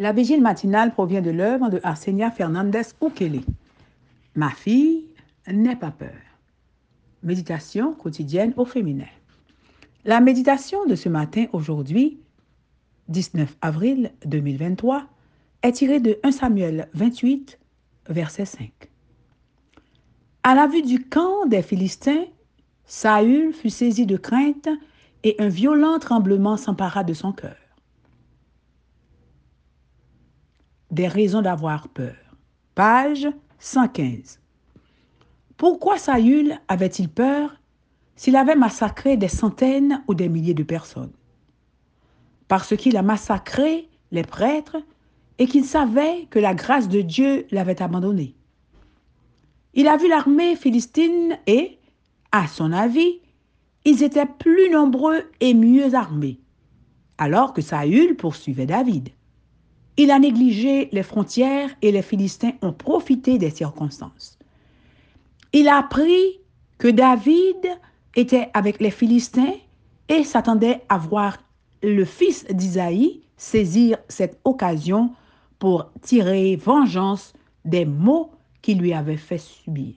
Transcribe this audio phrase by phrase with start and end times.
[0.00, 3.42] La vigile matinale provient de l'œuvre de Arsenia Fernandez Ukele.
[4.34, 5.04] Ma fille,
[5.46, 6.16] n'aie pas peur.
[7.22, 9.10] Méditation quotidienne au féminin.
[10.06, 12.18] La méditation de ce matin, aujourd'hui,
[13.08, 15.04] 19 avril 2023,
[15.62, 17.58] est tirée de 1 Samuel 28,
[18.08, 18.70] verset 5.
[20.44, 22.24] À la vue du camp des Philistins,
[22.86, 24.70] Saül fut saisi de crainte
[25.24, 27.69] et un violent tremblement s'empara de son cœur.
[30.90, 32.16] Des raisons d'avoir peur.
[32.74, 33.28] Page
[33.60, 34.40] 115.
[35.56, 37.54] Pourquoi Saül avait-il peur
[38.16, 41.12] s'il avait massacré des centaines ou des milliers de personnes?
[42.48, 44.78] Parce qu'il a massacré les prêtres
[45.38, 48.34] et qu'il savait que la grâce de Dieu l'avait abandonné.
[49.74, 51.78] Il a vu l'armée philistine et,
[52.32, 53.20] à son avis,
[53.84, 56.40] ils étaient plus nombreux et mieux armés,
[57.16, 59.10] alors que Saül poursuivait David.
[60.02, 64.38] Il a négligé les frontières et les Philistins ont profité des circonstances.
[65.52, 66.40] Il a appris
[66.78, 67.78] que David
[68.16, 69.52] était avec les Philistins
[70.08, 71.36] et s'attendait à voir
[71.82, 75.10] le fils d'Isaïe saisir cette occasion
[75.58, 77.34] pour tirer vengeance
[77.66, 78.30] des maux
[78.62, 79.92] qu'il lui avait fait subir.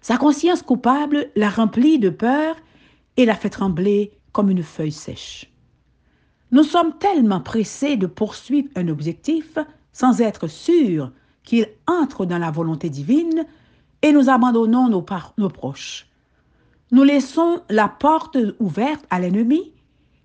[0.00, 2.56] Sa conscience coupable l'a rempli de peur
[3.16, 5.52] et l'a fait trembler comme une feuille sèche.
[6.52, 9.58] Nous sommes tellement pressés de poursuivre un objectif
[9.92, 11.10] sans être sûrs
[11.42, 13.46] qu'il entre dans la volonté divine
[14.02, 15.04] et nous abandonnons nos,
[15.38, 16.06] nos proches.
[16.92, 19.72] Nous laissons la porte ouverte à l'ennemi,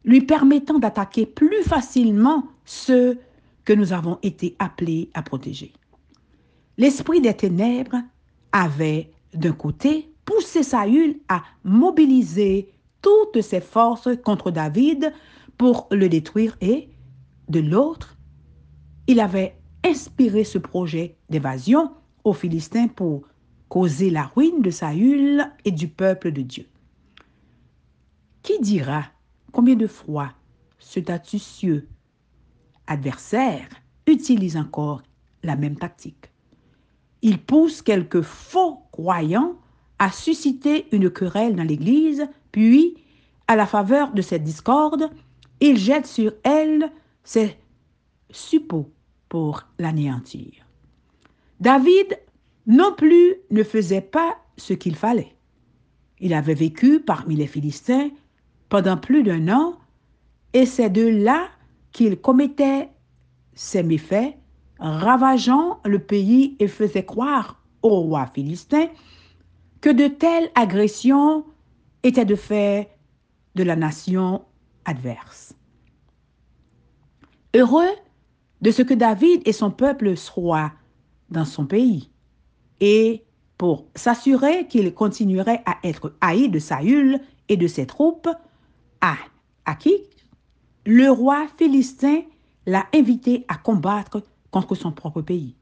[0.03, 3.19] lui permettant d'attaquer plus facilement ceux
[3.65, 5.73] que nous avons été appelés à protéger.
[6.77, 8.01] L'esprit des ténèbres
[8.51, 15.13] avait, d'un côté, poussé Saül à mobiliser toutes ses forces contre David
[15.61, 16.89] pour le détruire et,
[17.47, 18.17] de l'autre,
[19.05, 21.91] il avait inspiré ce projet d'évasion
[22.23, 23.27] aux Philistins pour
[23.69, 26.65] causer la ruine de Saül et du peuple de Dieu.
[28.41, 29.03] Qui dira
[29.51, 30.31] combien de fois
[30.79, 31.87] cet astucieux
[32.87, 33.69] adversaire
[34.07, 35.03] utilise encore
[35.43, 36.31] la même tactique?
[37.21, 39.53] Il pousse quelques faux croyants
[39.99, 42.95] à susciter une querelle dans l'Église, puis,
[43.47, 45.11] à la faveur de cette discorde,
[45.61, 46.91] il jette sur elle
[47.23, 47.55] ses
[48.31, 48.91] suppôts
[49.29, 50.51] pour l'anéantir.
[51.59, 52.19] David
[52.67, 55.35] non plus ne faisait pas ce qu'il fallait.
[56.19, 58.09] Il avait vécu parmi les Philistins
[58.69, 59.77] pendant plus d'un an,
[60.53, 61.47] et c'est de là
[61.91, 62.89] qu'il commettait
[63.53, 64.35] ses méfaits,
[64.79, 68.87] ravageant le pays et faisait croire au roi philistin
[69.81, 71.45] que de telles agressions
[72.03, 72.89] étaient de fait
[73.55, 74.43] de la nation
[74.85, 75.50] adverse.
[77.53, 77.89] Heureux
[78.61, 80.71] de ce que David et son peuple soient
[81.29, 82.09] dans son pays,
[82.79, 83.23] et
[83.57, 87.19] pour s'assurer qu'il continuerait à être haï de Saül
[87.49, 88.29] et de ses troupes,
[89.01, 89.15] à
[89.75, 89.93] qui?
[90.85, 92.21] Le roi philistin
[92.65, 95.55] l'a invité à combattre contre son propre pays.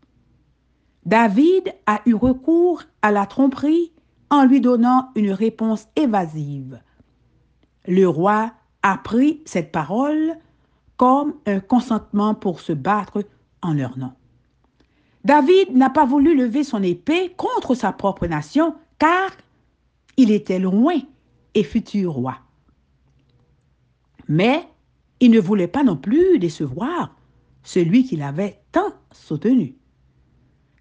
[1.05, 3.91] David a eu recours à la tromperie
[4.29, 6.81] en lui donnant une réponse évasive.
[7.85, 10.35] Le roi a pris cette parole
[10.99, 13.23] comme un consentement pour se battre
[13.61, 14.11] en leur nom.
[15.23, 19.31] David n'a pas voulu lever son épée contre sa propre nation car
[20.17, 20.99] il était loin
[21.53, 22.35] et futur roi.
[24.27, 24.67] Mais
[25.21, 27.15] il ne voulait pas non plus décevoir
[27.63, 29.77] celui qu'il avait tant soutenu.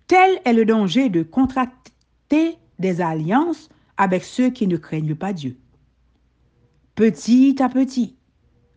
[0.08, 5.56] Tel est le danger de contracter des alliances avec ceux qui ne craignent pas Dieu.
[6.96, 8.17] Petit à petit,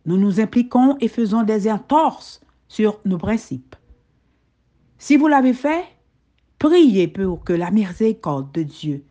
[0.04, 3.76] nous nous impliquons et faisons des entorses sur nos principes.
[4.98, 5.84] Si vous l'avez fait,
[6.58, 9.04] priez pour que la miséricorde de Dieu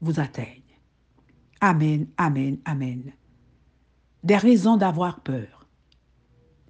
[0.00, 0.62] vous atteigne.
[1.60, 3.12] Amen, amen, amen.
[4.22, 5.66] Des raisons d'avoir peur.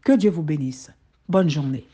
[0.02, 0.90] Que Dieu vous bénisse.
[1.28, 1.86] Bonne journée.